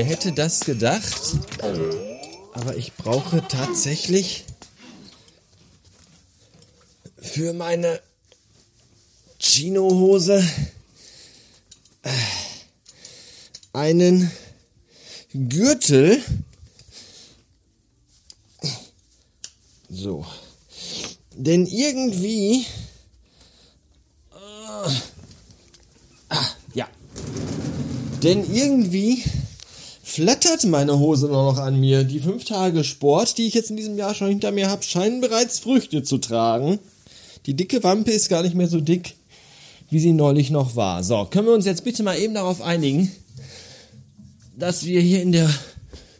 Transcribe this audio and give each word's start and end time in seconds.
wer 0.00 0.06
hätte 0.06 0.32
das 0.32 0.60
gedacht? 0.60 1.36
Aber 2.54 2.74
ich 2.74 2.94
brauche 2.94 3.46
tatsächlich 3.46 4.46
für 7.18 7.52
meine 7.52 8.00
Chinohose 9.38 10.42
äh, 12.02 12.10
einen 13.74 14.30
Gürtel. 15.34 16.22
So. 19.90 20.24
Denn 21.32 21.66
irgendwie. 21.66 22.64
Äh, 24.32 24.90
ah, 26.30 26.46
ja. 26.72 26.88
Denn 28.22 28.50
irgendwie 28.50 29.22
flattert 30.10 30.64
meine 30.64 30.98
Hose 30.98 31.26
nur 31.26 31.52
noch 31.52 31.58
an 31.58 31.78
mir. 31.78 32.02
Die 32.02 32.18
fünf 32.18 32.44
Tage 32.44 32.82
Sport, 32.82 33.38
die 33.38 33.46
ich 33.46 33.54
jetzt 33.54 33.70
in 33.70 33.76
diesem 33.76 33.96
Jahr 33.96 34.14
schon 34.14 34.28
hinter 34.28 34.50
mir 34.50 34.68
habe, 34.68 34.82
scheinen 34.82 35.20
bereits 35.20 35.60
Früchte 35.60 36.02
zu 36.02 36.18
tragen. 36.18 36.80
Die 37.46 37.54
dicke 37.54 37.84
Wampe 37.84 38.10
ist 38.10 38.28
gar 38.28 38.42
nicht 38.42 38.56
mehr 38.56 38.66
so 38.66 38.80
dick, 38.80 39.14
wie 39.88 40.00
sie 40.00 40.12
neulich 40.12 40.50
noch 40.50 40.74
war. 40.74 41.04
So, 41.04 41.26
können 41.26 41.46
wir 41.46 41.54
uns 41.54 41.64
jetzt 41.64 41.84
bitte 41.84 42.02
mal 42.02 42.18
eben 42.18 42.34
darauf 42.34 42.60
einigen, 42.60 43.12
dass 44.58 44.84
wir 44.84 45.00
hier 45.00 45.22
in 45.22 45.30
der 45.30 45.48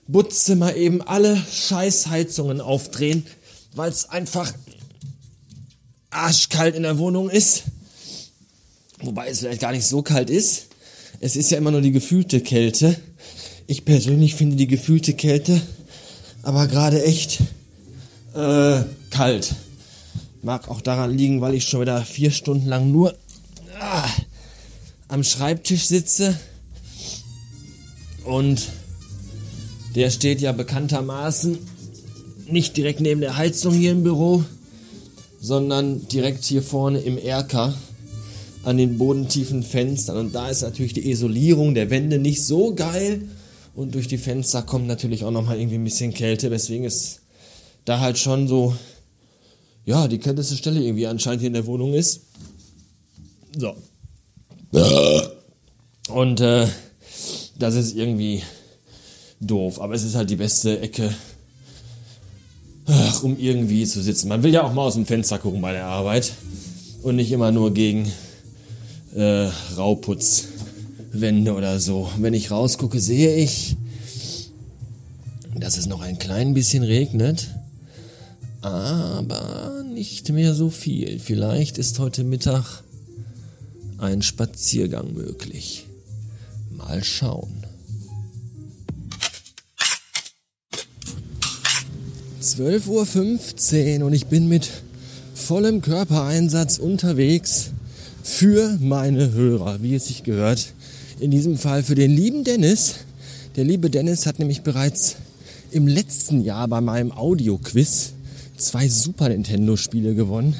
Butze 0.06 0.54
mal 0.54 0.76
eben 0.76 1.02
alle 1.02 1.36
Scheißheizungen 1.36 2.60
aufdrehen, 2.60 3.26
weil 3.74 3.90
es 3.90 4.08
einfach 4.08 4.52
arschkalt 6.10 6.76
in 6.76 6.84
der 6.84 6.98
Wohnung 6.98 7.28
ist. 7.28 7.64
Wobei 9.02 9.28
es 9.28 9.40
vielleicht 9.40 9.60
gar 9.60 9.72
nicht 9.72 9.86
so 9.86 10.02
kalt 10.02 10.30
ist. 10.30 10.66
Es 11.18 11.34
ist 11.34 11.50
ja 11.50 11.58
immer 11.58 11.72
nur 11.72 11.80
die 11.80 11.92
gefühlte 11.92 12.40
Kälte. 12.40 12.96
Ich 13.70 13.84
persönlich 13.84 14.34
finde 14.34 14.56
die 14.56 14.66
gefühlte 14.66 15.14
Kälte 15.14 15.62
aber 16.42 16.66
gerade 16.66 17.04
echt 17.04 17.38
äh, 18.34 18.80
kalt. 19.10 19.54
Mag 20.42 20.68
auch 20.68 20.80
daran 20.80 21.16
liegen, 21.16 21.40
weil 21.40 21.54
ich 21.54 21.66
schon 21.66 21.80
wieder 21.80 22.04
vier 22.04 22.32
Stunden 22.32 22.66
lang 22.66 22.90
nur 22.90 23.14
ah, 23.78 24.08
am 25.06 25.22
Schreibtisch 25.22 25.84
sitze. 25.84 26.36
Und 28.24 28.66
der 29.94 30.10
steht 30.10 30.40
ja 30.40 30.50
bekanntermaßen 30.50 31.56
nicht 32.48 32.76
direkt 32.76 32.98
neben 32.98 33.20
der 33.20 33.36
Heizung 33.36 33.72
hier 33.72 33.92
im 33.92 34.02
Büro, 34.02 34.42
sondern 35.40 36.08
direkt 36.08 36.42
hier 36.42 36.64
vorne 36.64 36.98
im 36.98 37.16
Erker 37.16 37.72
an 38.64 38.78
den 38.78 38.98
bodentiefen 38.98 39.62
Fenstern. 39.62 40.16
Und 40.16 40.34
da 40.34 40.48
ist 40.48 40.62
natürlich 40.62 40.94
die 40.94 41.08
Isolierung 41.08 41.76
der 41.76 41.90
Wände 41.90 42.18
nicht 42.18 42.44
so 42.44 42.74
geil. 42.74 43.28
Und 43.74 43.94
durch 43.94 44.08
die 44.08 44.18
Fenster 44.18 44.62
kommt 44.62 44.86
natürlich 44.86 45.24
auch 45.24 45.30
nochmal 45.30 45.58
irgendwie 45.58 45.76
ein 45.76 45.84
bisschen 45.84 46.12
Kälte, 46.12 46.50
weswegen 46.50 46.84
es 46.84 47.20
da 47.84 48.00
halt 48.00 48.18
schon 48.18 48.48
so, 48.48 48.74
ja, 49.84 50.08
die 50.08 50.18
kälteste 50.18 50.56
Stelle 50.56 50.82
irgendwie 50.82 51.06
anscheinend 51.06 51.40
hier 51.40 51.48
in 51.48 51.54
der 51.54 51.66
Wohnung 51.66 51.94
ist. 51.94 52.22
So. 53.56 53.74
Und 56.08 56.40
äh, 56.40 56.66
das 57.58 57.74
ist 57.74 57.94
irgendwie 57.94 58.42
doof, 59.40 59.80
aber 59.80 59.94
es 59.94 60.04
ist 60.04 60.14
halt 60.14 60.30
die 60.30 60.36
beste 60.36 60.80
Ecke, 60.80 61.14
ach, 62.86 63.22
um 63.22 63.38
irgendwie 63.38 63.86
zu 63.86 64.02
sitzen. 64.02 64.28
Man 64.28 64.42
will 64.42 64.52
ja 64.52 64.64
auch 64.64 64.72
mal 64.72 64.82
aus 64.82 64.94
dem 64.94 65.06
Fenster 65.06 65.38
gucken 65.38 65.60
bei 65.60 65.72
der 65.72 65.86
Arbeit 65.86 66.32
und 67.02 67.16
nicht 67.16 67.32
immer 67.32 67.50
nur 67.50 67.72
gegen 67.72 68.10
äh, 69.14 69.48
Rauputz 69.76 70.48
Wände 71.12 71.54
oder 71.54 71.80
so. 71.80 72.10
Wenn 72.18 72.34
ich 72.34 72.50
rausgucke, 72.50 73.00
sehe 73.00 73.36
ich, 73.36 73.76
dass 75.54 75.76
es 75.76 75.86
noch 75.86 76.00
ein 76.00 76.18
klein 76.18 76.54
bisschen 76.54 76.82
regnet, 76.82 77.48
aber 78.62 79.84
nicht 79.92 80.30
mehr 80.30 80.54
so 80.54 80.70
viel. 80.70 81.18
Vielleicht 81.18 81.78
ist 81.78 81.98
heute 81.98 82.24
Mittag 82.24 82.82
ein 83.98 84.22
Spaziergang 84.22 85.12
möglich. 85.12 85.86
Mal 86.70 87.04
schauen. 87.04 87.52
12.15 92.42 94.00
Uhr 94.00 94.06
und 94.06 94.12
ich 94.14 94.26
bin 94.26 94.48
mit 94.48 94.70
vollem 95.34 95.82
Körpereinsatz 95.82 96.78
unterwegs 96.78 97.70
für 98.22 98.78
meine 98.80 99.32
Hörer, 99.32 99.82
wie 99.82 99.94
es 99.94 100.06
sich 100.06 100.22
gehört 100.22 100.72
in 101.20 101.30
diesem 101.30 101.58
Fall 101.58 101.82
für 101.82 101.94
den 101.94 102.10
lieben 102.10 102.44
Dennis. 102.44 102.96
Der 103.56 103.64
liebe 103.64 103.90
Dennis 103.90 104.26
hat 104.26 104.38
nämlich 104.38 104.62
bereits 104.62 105.16
im 105.70 105.86
letzten 105.86 106.42
Jahr 106.42 106.66
bei 106.66 106.80
meinem 106.80 107.12
Audio-Quiz 107.12 108.12
zwei 108.56 108.88
Super 108.88 109.28
Nintendo-Spiele 109.28 110.14
gewonnen. 110.14 110.56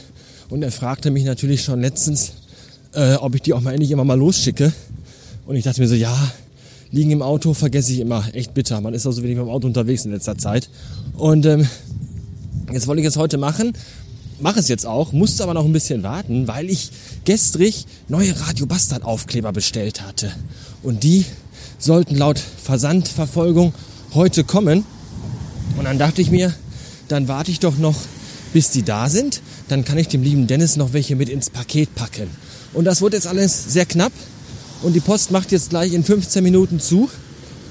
Und 0.51 0.63
er 0.63 0.71
fragte 0.71 1.11
mich 1.11 1.25
natürlich 1.25 1.63
schon 1.63 1.81
letztens, 1.81 2.33
äh, 2.93 3.15
ob 3.15 3.35
ich 3.35 3.43
die 3.43 3.53
auch 3.53 3.61
mal 3.61 3.73
endlich 3.73 3.91
immer 3.91 4.05
mal 4.05 4.19
losschicke. 4.19 4.73
Und 5.47 5.57
ich 5.57 5.65
dachte 5.65 5.81
mir 5.81 5.89
so, 5.89 5.95
ja, 5.95 6.17
liegen 6.91 7.11
im 7.11 7.23
Auto 7.23 7.55
vergesse 7.55 7.93
ich 7.93 8.01
immer. 8.01 8.25
Echt 8.35 8.53
bitter. 8.53 8.81
Man 8.81 8.95
ist 8.95 9.07
auch 9.07 9.13
so 9.13 9.23
wenig 9.23 9.37
mit 9.37 9.47
dem 9.47 9.51
Auto 9.51 9.67
unterwegs 9.67 10.05
in 10.05 10.13
letzter 10.13 10.37
Zeit. 10.37 10.69
Und 11.17 11.47
ähm, 11.47 11.67
jetzt 12.73 12.87
wollte 12.87 13.01
ich 13.01 13.09
es 13.09 13.17
heute 13.17 13.39
machen 13.39 13.73
mache 14.43 14.61
es 14.61 14.69
jetzt 14.69 14.87
auch, 14.87 15.13
musste 15.13 15.43
aber 15.43 15.55
noch 15.55 15.65
ein 15.65 15.73
bisschen 15.73 16.03
warten, 16.03 16.49
weil 16.49 16.71
ich 16.71 16.91
gestrig 17.25 17.87
neue 18.09 18.39
Radio 18.41 18.67
Bastard 18.67 19.05
Aufkleber 19.05 19.53
bestellt 19.53 20.03
hatte. 20.03 20.33
Und 20.83 21.03
die 21.03 21.25
sollten 21.79 22.17
laut 22.17 22.39
Versandverfolgung 22.39 23.73
heute 24.15 24.45
kommen. 24.45 24.85
Und 25.77 25.85
dann 25.85 25.99
dachte 25.99 26.21
ich 26.23 26.31
mir, 26.31 26.55
dann 27.09 27.29
warte 27.29 27.51
ich 27.51 27.61
doch 27.61 27.79
noch, 27.79 27.97
bis 28.53 28.71
die 28.71 28.83
da 28.83 29.09
sind. 29.09 29.41
Dann 29.69 29.85
kann 29.85 29.99
ich 29.99 30.09
dem 30.09 30.23
lieben 30.23 30.47
Dennis 30.47 30.77
noch 30.77 30.93
welche 30.93 31.17
mit 31.17 31.29
ins 31.29 31.51
Paket 31.51 31.95
packen. 31.95 32.29
Und 32.73 32.85
das 32.85 33.01
wird 33.01 33.15
jetzt 33.15 33.27
alles 33.27 33.73
sehr 33.73 33.87
knapp. 33.87 34.13
Und 34.83 34.95
die 34.95 35.01
Post 35.01 35.31
macht 35.31 35.53
jetzt 35.53 35.71
gleich 35.71 35.93
in 35.93 36.05
15 36.05 36.43
Minuten 36.43 36.81
zu. 36.81 37.11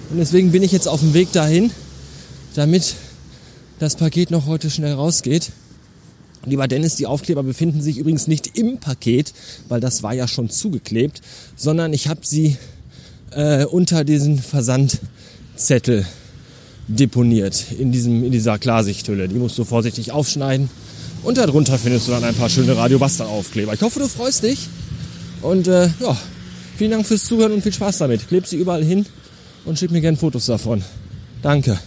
Und 0.09 0.17
deswegen 0.17 0.51
bin 0.51 0.63
ich 0.63 0.71
jetzt 0.71 0.87
auf 0.87 0.99
dem 0.99 1.13
Weg 1.13 1.31
dahin, 1.31 1.71
damit 2.55 2.95
das 3.79 3.95
Paket 3.95 4.31
noch 4.31 4.45
heute 4.45 4.69
schnell 4.69 4.93
rausgeht. 4.93 5.51
Lieber 6.45 6.67
Dennis, 6.67 6.95
die 6.95 7.05
Aufkleber 7.05 7.43
befinden 7.43 7.81
sich 7.81 7.97
übrigens 7.97 8.27
nicht 8.27 8.57
im 8.57 8.77
Paket, 8.77 9.33
weil 9.67 9.81
das 9.81 10.03
war 10.03 10.13
ja 10.13 10.27
schon 10.27 10.49
zugeklebt, 10.49 11.21
sondern 11.55 11.93
ich 11.93 12.07
habe 12.07 12.21
sie 12.23 12.57
äh, 13.31 13.65
unter 13.65 14.03
diesen 14.03 14.39
Versandzettel 14.39 16.05
deponiert, 16.87 17.65
in, 17.77 17.91
diesem, 17.91 18.23
in 18.23 18.31
dieser 18.31 18.57
Klarsichthülle. 18.57 19.27
Die 19.27 19.35
musst 19.35 19.57
du 19.57 19.63
vorsichtig 19.63 20.11
aufschneiden 20.11 20.69
und 21.23 21.37
darunter 21.37 21.77
findest 21.77 22.07
du 22.07 22.11
dann 22.11 22.23
ein 22.23 22.35
paar 22.35 22.49
schöne 22.49 22.75
Radio 22.75 22.99
Basta 22.99 23.25
Aufkleber. 23.25 23.73
Ich 23.73 23.81
hoffe, 23.81 23.99
du 23.99 24.07
freust 24.07 24.43
dich 24.43 24.67
und 25.41 25.67
äh, 25.67 25.89
ja, 25.99 26.17
vielen 26.77 26.91
Dank 26.91 27.05
fürs 27.05 27.25
Zuhören 27.25 27.51
und 27.51 27.61
viel 27.61 27.73
Spaß 27.73 27.99
damit. 27.99 28.27
Kleb 28.27 28.47
sie 28.47 28.57
überall 28.57 28.83
hin 28.83 29.05
und 29.65 29.77
schick 29.77 29.91
mir 29.91 30.01
gerne 30.01 30.17
Fotos 30.17 30.45
davon. 30.45 30.83
Danke. 31.41 31.79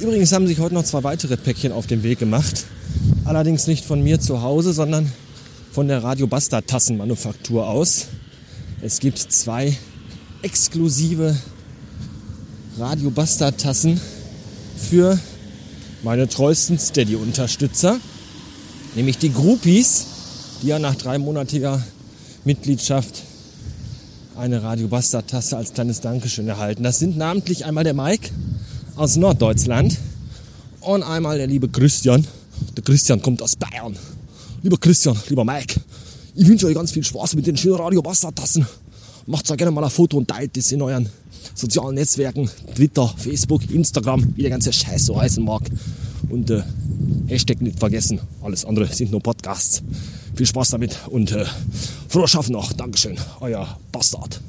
Übrigens 0.00 0.32
haben 0.32 0.46
sich 0.46 0.58
heute 0.60 0.74
noch 0.74 0.84
zwei 0.84 1.02
weitere 1.04 1.36
Päckchen 1.36 1.72
auf 1.72 1.86
den 1.86 2.02
Weg 2.02 2.18
gemacht. 2.18 2.64
Allerdings 3.26 3.66
nicht 3.66 3.84
von 3.84 4.02
mir 4.02 4.18
zu 4.18 4.40
Hause, 4.40 4.72
sondern 4.72 5.12
von 5.72 5.88
der 5.88 6.02
Radio 6.02 6.26
Bastard 6.26 6.66
Tassenmanufaktur 6.68 7.68
aus. 7.68 8.06
Es 8.80 8.98
gibt 9.00 9.18
zwei 9.18 9.76
exklusive 10.40 11.36
Radio 12.78 13.10
Bastard 13.10 13.60
Tassen 13.60 14.00
für 14.78 15.18
meine 16.02 16.28
treuesten 16.28 16.78
Steady-Unterstützer, 16.78 18.00
nämlich 18.94 19.18
die 19.18 19.30
Groupies, 19.30 20.06
die 20.62 20.68
ja 20.68 20.78
nach 20.78 20.94
dreimonatiger 20.94 21.84
Mitgliedschaft 22.46 23.22
eine 24.34 24.62
Radio 24.62 24.88
Bastard 24.88 25.28
Tasse 25.28 25.58
als 25.58 25.74
kleines 25.74 26.00
Dankeschön 26.00 26.48
erhalten. 26.48 26.84
Das 26.84 26.98
sind 26.98 27.18
namentlich 27.18 27.66
einmal 27.66 27.84
der 27.84 27.92
Mike, 27.92 28.30
aus 29.00 29.16
Norddeutschland. 29.16 29.96
Und 30.82 31.02
einmal 31.02 31.38
der 31.38 31.46
liebe 31.46 31.68
Christian. 31.68 32.26
Der 32.76 32.84
Christian 32.84 33.22
kommt 33.22 33.40
aus 33.40 33.56
Bayern. 33.56 33.96
Lieber 34.62 34.76
Christian, 34.76 35.16
lieber 35.30 35.42
Mike, 35.42 35.80
ich 36.34 36.46
wünsche 36.46 36.66
euch 36.66 36.74
ganz 36.74 36.92
viel 36.92 37.02
Spaß 37.02 37.34
mit 37.34 37.46
den 37.46 37.56
schönen 37.56 37.76
Radio 37.76 38.02
Bastard-Tassen. 38.02 38.66
Macht 39.26 39.48
da 39.48 39.56
gerne 39.56 39.70
mal 39.70 39.84
ein 39.84 39.90
Foto 39.90 40.18
und 40.18 40.28
teilt 40.28 40.54
das 40.54 40.70
in 40.70 40.82
euren 40.82 41.08
sozialen 41.54 41.94
Netzwerken. 41.94 42.50
Twitter, 42.74 43.12
Facebook, 43.16 43.70
Instagram, 43.70 44.36
wie 44.36 44.42
der 44.42 44.50
ganze 44.50 44.70
Scheiß 44.70 45.06
so 45.06 45.18
heißen 45.18 45.42
mag. 45.42 45.62
Und 46.28 46.50
äh, 46.50 46.62
Hashtag 47.26 47.62
nicht 47.62 47.78
vergessen. 47.78 48.20
Alles 48.42 48.66
andere 48.66 48.86
sind 48.86 49.12
nur 49.12 49.22
Podcasts. 49.22 49.82
Viel 50.34 50.46
Spaß 50.46 50.68
damit 50.70 50.98
und 51.08 51.32
äh, 51.32 51.46
frohes 52.08 52.30
Schaffen 52.30 52.52
noch. 52.52 52.70
Dankeschön. 52.74 53.16
Euer 53.40 53.78
Bastard. 53.92 54.42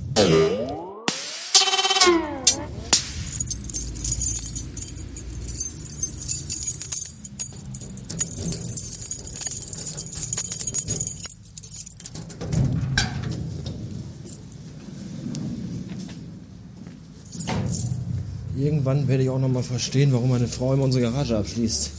Irgendwann 18.62 19.08
werde 19.08 19.24
ich 19.24 19.30
auch 19.30 19.40
nochmal 19.40 19.64
verstehen, 19.64 20.14
warum 20.14 20.30
meine 20.30 20.48
Frau 20.48 20.74
immer 20.74 20.84
unsere 20.84 21.06
Garage 21.06 21.36
abschließt. 21.36 21.90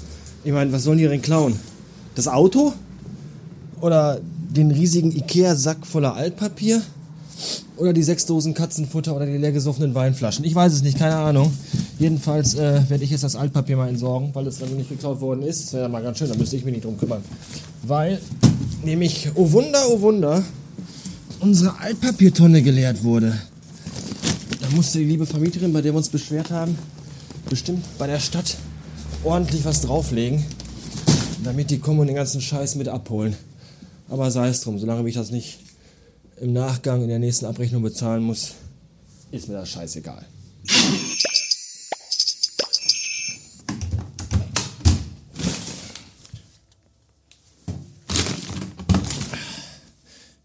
Ich 0.45 0.53
meine, 0.53 0.73
was 0.73 0.85
sollen 0.85 0.99
die 0.99 1.09
denn 1.09 1.21
klauen? 1.21 1.59
Das 2.15 2.29
Auto? 2.29 2.73
Oder 3.81 4.21
den 4.51 4.71
riesigen 4.71 5.11
Ikea-Sack 5.11 5.85
voller 5.85 6.15
Altpapier? 6.15 6.81
Oder 7.79 7.93
die 7.93 8.05
sechs 8.05 8.27
Dosen 8.27 8.55
Katzenfutter 8.55 9.17
oder 9.17 9.27
die 9.27 9.39
leer 9.39 9.51
gesoffenen 9.51 9.93
Weinflaschen? 9.97 10.45
Ich 10.45 10.55
weiß 10.55 10.73
es 10.73 10.83
nicht, 10.83 10.99
keine 10.99 11.17
Ahnung. 11.17 11.53
Jedenfalls 11.99 12.55
äh, 12.55 12.89
werde 12.89 13.03
ich 13.03 13.11
jetzt 13.11 13.25
das 13.25 13.35
Altpapier 13.35 13.77
mal 13.77 13.89
entsorgen, 13.89 14.31
weil 14.33 14.47
es 14.47 14.59
dann 14.59 14.73
nicht 14.77 14.89
geklaut 14.89 15.21
worden 15.21 15.43
ist. 15.43 15.65
Das 15.65 15.73
wäre 15.73 15.89
mal 15.89 16.03
ganz 16.03 16.19
schön, 16.19 16.29
da 16.29 16.37
müsste 16.37 16.57
ich 16.57 16.65
mich 16.65 16.75
nicht 16.75 16.85
drum 16.85 16.97
kümmern. 16.97 17.23
Weil 17.83 18.21
nämlich, 18.85 19.31
oh 19.35 19.51
Wunder, 19.51 19.81
oh 19.89 20.01
Wunder, 20.01 20.45
unsere 21.41 21.77
Altpapiertonne 21.81 22.63
geleert 22.63 23.03
wurde. 23.03 23.37
Musste 24.75 24.99
die 24.99 25.05
liebe 25.05 25.27
Vermieterin, 25.27 25.73
bei 25.73 25.83
der 25.83 25.93
wir 25.93 25.99
uns 25.99 26.09
beschwert 26.09 26.51
haben, 26.51 26.79
bestimmt 27.49 27.85
bei 27.99 28.07
der 28.07 28.19
Stadt 28.21 28.57
ordentlich 29.23 29.65
was 29.67 29.83
drauflegen, 29.83 30.45
damit 31.45 31.71
die 31.71 31.79
kommen 31.79 32.01
und 32.01 32.07
den 32.07 32.17
ganzen 32.17 32.41
Scheiß 32.41 32.77
mit 32.77 32.89
abholen. 32.89 33.37
Aber 34.09 34.31
sei 34.31 34.49
es 34.49 34.63
drum, 34.63 34.79
solange 34.79 35.07
ich 35.09 35.15
das 35.15 35.31
nicht 35.31 35.61
im 36.41 36.55
Nachgang 36.55 37.03
in 37.03 37.09
der 37.09 37.19
nächsten 37.19 37.45
Abrechnung 37.45 37.83
bezahlen 37.83 38.23
muss, 38.23 38.55
ist 39.31 39.49
mir 39.49 39.55
das 39.55 39.69
scheißegal. 39.69 40.25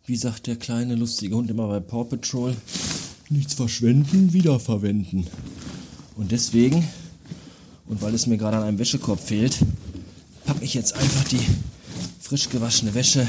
Wie 0.06 0.18
sagt 0.18 0.48
der 0.48 0.58
kleine 0.58 0.96
lustige 0.96 1.36
Hund 1.36 1.50
immer 1.50 1.68
bei 1.68 1.80
Paw 1.80 2.04
Patrol? 2.04 2.56
Nichts 3.30 3.56
verschwenden, 3.56 4.32
wiederverwenden. 4.32 5.28
Und 6.16 6.32
deswegen, 6.32 6.88
und 7.86 8.02
weil 8.02 8.14
es 8.14 8.26
mir 8.26 8.38
gerade 8.38 8.58
an 8.58 8.64
einem 8.64 8.80
Wäschekorb 8.80 9.20
fehlt, 9.20 9.60
packe 10.46 10.64
ich 10.64 10.74
jetzt 10.74 10.94
einfach 10.94 11.26
die 11.26 11.46
frisch 12.22 12.50
gewaschene 12.50 12.94
Wäsche 12.94 13.28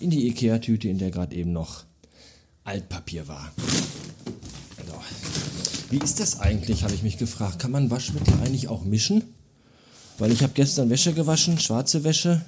in 0.00 0.10
die 0.10 0.26
Ikea-Tüte, 0.28 0.88
in 0.88 0.98
der 0.98 1.10
gerade 1.10 1.36
eben 1.36 1.52
noch 1.52 1.84
Altpapier 2.64 3.28
war. 3.28 3.52
So. 4.86 4.94
Wie 5.90 5.98
ist 5.98 6.18
das 6.18 6.40
eigentlich, 6.40 6.82
habe 6.82 6.94
ich 6.94 7.02
mich 7.02 7.18
gefragt. 7.18 7.58
Kann 7.58 7.70
man 7.70 7.90
Waschmittel 7.90 8.34
eigentlich 8.42 8.68
auch 8.68 8.84
mischen? 8.84 9.24
Weil 10.18 10.32
ich 10.32 10.42
habe 10.42 10.52
gestern 10.54 10.88
Wäsche 10.88 11.12
gewaschen, 11.12 11.58
schwarze 11.58 12.02
Wäsche. 12.02 12.44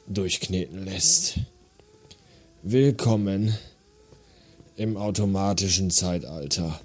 durchkneten 0.08 0.84
lässt. 0.84 1.36
Willkommen 2.62 3.58
im 4.76 4.98
automatischen 4.98 5.92
Zeitalter. 5.92 6.82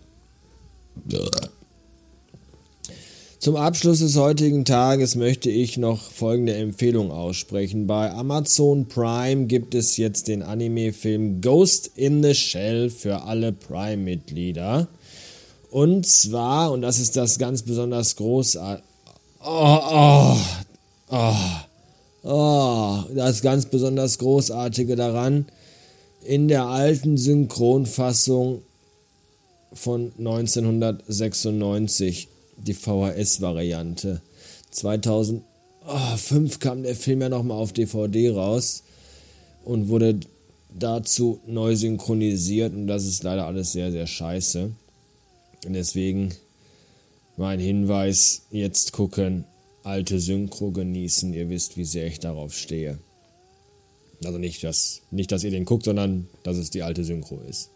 Zum 3.44 3.56
Abschluss 3.56 3.98
des 3.98 4.16
heutigen 4.16 4.64
Tages 4.64 5.16
möchte 5.16 5.50
ich 5.50 5.76
noch 5.76 6.00
folgende 6.00 6.54
Empfehlung 6.54 7.10
aussprechen. 7.10 7.86
Bei 7.86 8.10
Amazon 8.10 8.88
Prime 8.88 9.44
gibt 9.44 9.74
es 9.74 9.98
jetzt 9.98 10.28
den 10.28 10.42
Anime-Film 10.42 11.42
Ghost 11.42 11.90
in 11.94 12.22
the 12.22 12.34
Shell 12.34 12.88
für 12.88 13.24
alle 13.24 13.52
Prime-Mitglieder. 13.52 14.88
Und 15.70 16.06
zwar, 16.06 16.72
und 16.72 16.80
das 16.80 16.98
ist 16.98 17.18
das 17.18 17.38
ganz 17.38 17.60
besonders 17.60 18.16
großartige. 18.16 18.88
Oh, 19.44 19.78
oh, 19.90 20.38
oh, 21.10 21.36
oh, 22.22 23.00
das 23.14 23.42
ganz 23.42 23.66
besonders 23.66 24.16
Großartige 24.16 24.96
daran 24.96 25.44
in 26.24 26.48
der 26.48 26.64
alten 26.64 27.18
Synchronfassung 27.18 28.62
von 29.74 30.12
1996, 30.16 32.28
die 32.56 32.75
VHS-Variante. 32.75 34.20
2005 34.70 36.58
kam 36.58 36.82
der 36.82 36.94
Film 36.94 37.20
ja 37.23 37.28
nochmal 37.28 37.58
auf 37.58 37.73
DVD 37.73 38.30
raus 38.30 38.82
und 39.64 39.88
wurde 39.88 40.20
dazu 40.76 41.40
neu 41.46 41.76
synchronisiert 41.76 42.75
und 42.75 42.87
das 42.87 43.06
ist 43.06 43.23
leider 43.23 43.46
alles 43.46 43.73
sehr, 43.73 43.90
sehr 43.92 44.06
scheiße. 44.06 44.73
Und 45.64 45.73
deswegen 45.73 46.34
mein 47.37 47.58
Hinweis, 47.58 48.42
jetzt 48.50 48.92
gucken, 48.92 49.44
alte 49.82 50.20
Synchro 50.20 50.70
genießen, 50.70 51.32
ihr 51.32 51.49
wisst, 51.49 51.76
wie 51.76 51.84
sehr 51.84 52.06
ich 52.06 52.20
darauf 52.20 52.56
stehe. 52.56 52.99
Also 54.25 54.38
nicht, 54.38 54.64
dass, 54.64 55.02
nicht, 55.11 55.32
dass 55.32 55.44
ihr 55.44 55.50
den 55.50 55.64
guckt, 55.64 55.84
sondern 55.84 56.28
dass 56.42 56.56
es 56.56 56.70
die 56.70 56.82
alte 56.82 57.04
Synchro 57.04 57.40
ist. 57.49 57.70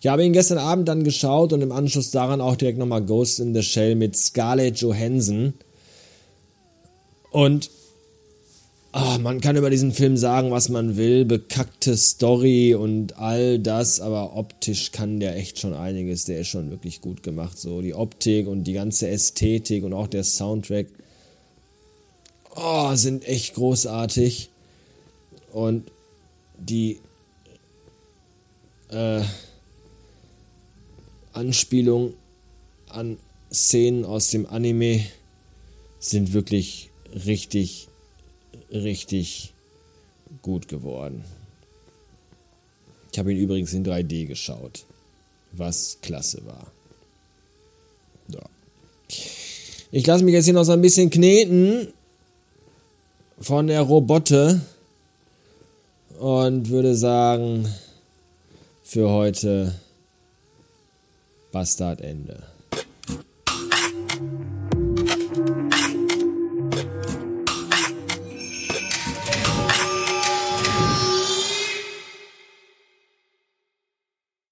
Ich 0.00 0.06
habe 0.06 0.24
ihn 0.24 0.32
gestern 0.32 0.56
Abend 0.56 0.88
dann 0.88 1.04
geschaut 1.04 1.52
und 1.52 1.60
im 1.60 1.72
Anschluss 1.72 2.10
daran 2.10 2.40
auch 2.40 2.56
direkt 2.56 2.78
nochmal 2.78 3.04
Ghost 3.04 3.38
in 3.38 3.54
the 3.54 3.62
Shell 3.62 3.96
mit 3.96 4.16
Scarlett 4.16 4.78
Johansson. 4.78 5.52
Und 7.30 7.70
oh, 8.94 9.18
man 9.20 9.42
kann 9.42 9.56
über 9.56 9.68
diesen 9.68 9.92
Film 9.92 10.16
sagen, 10.16 10.52
was 10.52 10.70
man 10.70 10.96
will, 10.96 11.26
bekackte 11.26 11.98
Story 11.98 12.74
und 12.74 13.18
all 13.18 13.58
das, 13.58 14.00
aber 14.00 14.36
optisch 14.36 14.90
kann 14.90 15.20
der 15.20 15.36
echt 15.36 15.58
schon 15.58 15.74
einiges. 15.74 16.24
Der 16.24 16.40
ist 16.40 16.48
schon 16.48 16.70
wirklich 16.70 17.02
gut 17.02 17.22
gemacht. 17.22 17.58
So 17.58 17.82
die 17.82 17.94
Optik 17.94 18.46
und 18.48 18.64
die 18.64 18.72
ganze 18.72 19.06
Ästhetik 19.08 19.84
und 19.84 19.92
auch 19.92 20.06
der 20.06 20.24
Soundtrack 20.24 20.86
oh, 22.56 22.94
sind 22.94 23.28
echt 23.28 23.52
großartig. 23.52 24.48
Und 25.52 25.90
die 26.58 27.00
äh, 28.88 29.20
Anspielung 31.32 32.14
an 32.88 33.18
Szenen 33.52 34.04
aus 34.04 34.30
dem 34.30 34.46
Anime 34.46 35.04
sind 35.98 36.32
wirklich 36.32 36.90
richtig, 37.26 37.88
richtig 38.70 39.52
gut 40.42 40.68
geworden. 40.68 41.24
Ich 43.12 43.18
habe 43.18 43.32
ihn 43.32 43.38
übrigens 43.38 43.72
in 43.72 43.84
3D 43.84 44.26
geschaut, 44.26 44.84
was 45.52 45.98
klasse 46.00 46.44
war. 46.46 46.70
Ja. 48.28 48.42
Ich 49.90 50.06
lasse 50.06 50.24
mich 50.24 50.34
jetzt 50.34 50.44
hier 50.44 50.54
noch 50.54 50.64
so 50.64 50.72
ein 50.72 50.82
bisschen 50.82 51.10
kneten 51.10 51.88
von 53.40 53.66
der 53.66 53.82
Robotte 53.82 54.60
und 56.18 56.68
würde 56.68 56.94
sagen, 56.94 57.68
für 58.84 59.10
heute 59.10 59.74
Bastard 61.52 62.00
Ende. 62.00 62.44